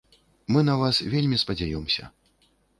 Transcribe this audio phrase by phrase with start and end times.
[0.55, 2.13] Мы на вас вельмі спадзяёмся.